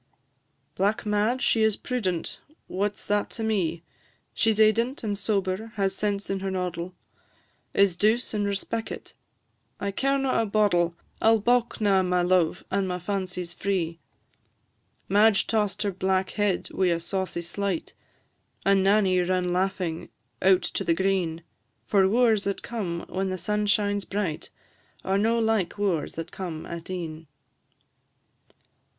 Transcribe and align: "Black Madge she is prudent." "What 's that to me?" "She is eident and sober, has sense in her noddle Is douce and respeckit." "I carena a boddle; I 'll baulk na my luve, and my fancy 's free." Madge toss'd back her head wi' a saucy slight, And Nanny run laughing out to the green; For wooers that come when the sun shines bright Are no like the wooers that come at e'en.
"Black 0.73 1.05
Madge 1.05 1.43
she 1.43 1.61
is 1.61 1.77
prudent." 1.77 2.39
"What 2.65 2.97
's 2.97 3.05
that 3.05 3.29
to 3.37 3.43
me?" 3.43 3.83
"She 4.33 4.49
is 4.49 4.57
eident 4.59 5.03
and 5.03 5.15
sober, 5.15 5.73
has 5.75 5.93
sense 5.95 6.27
in 6.27 6.39
her 6.39 6.49
noddle 6.49 6.95
Is 7.75 7.95
douce 7.95 8.33
and 8.33 8.47
respeckit." 8.47 9.13
"I 9.79 9.91
carena 9.91 10.41
a 10.41 10.47
boddle; 10.47 10.95
I 11.21 11.29
'll 11.29 11.37
baulk 11.39 11.79
na 11.81 12.01
my 12.01 12.23
luve, 12.23 12.63
and 12.71 12.87
my 12.87 12.97
fancy 12.97 13.43
's 13.43 13.53
free." 13.53 13.99
Madge 15.07 15.45
toss'd 15.45 15.99
back 15.99 16.31
her 16.31 16.43
head 16.45 16.69
wi' 16.73 16.87
a 16.87 16.99
saucy 16.99 17.43
slight, 17.43 17.93
And 18.65 18.83
Nanny 18.83 19.19
run 19.19 19.53
laughing 19.53 20.09
out 20.41 20.63
to 20.63 20.83
the 20.83 20.95
green; 20.95 21.43
For 21.85 22.09
wooers 22.09 22.43
that 22.45 22.63
come 22.63 23.05
when 23.07 23.29
the 23.29 23.37
sun 23.37 23.67
shines 23.67 24.05
bright 24.05 24.49
Are 25.05 25.19
no 25.19 25.37
like 25.37 25.75
the 25.75 25.81
wooers 25.83 26.15
that 26.15 26.31
come 26.31 26.65
at 26.65 26.89
e'en. 26.89 27.27